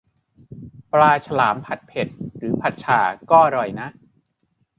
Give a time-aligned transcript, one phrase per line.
[0.91, 2.07] ปลาฉลาม ผัดเผ็ด
[2.37, 3.87] หรือผัดฉ่าก็อร่อยนะ